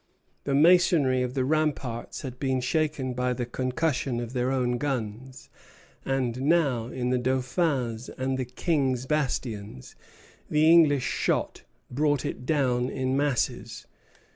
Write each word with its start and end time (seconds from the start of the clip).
The 0.45 0.55
masonry 0.55 1.21
of 1.21 1.35
the 1.35 1.45
ramparts 1.45 2.23
had 2.23 2.39
been 2.39 2.59
shaken 2.59 3.13
by 3.13 3.33
the 3.33 3.45
concussion 3.45 4.19
of 4.19 4.33
their 4.33 4.49
own 4.51 4.79
guns; 4.79 5.47
and 6.03 6.41
now, 6.41 6.87
in 6.87 7.11
the 7.11 7.19
Dauphin's 7.19 8.09
and 8.09 8.55
King's 8.55 9.05
bastions, 9.05 9.95
the 10.49 10.67
English 10.71 11.05
shot 11.05 11.61
brought 11.91 12.25
it 12.25 12.47
down 12.47 12.89
in 12.89 13.15
masses. 13.15 13.85